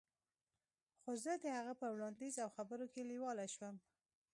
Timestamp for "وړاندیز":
1.95-2.35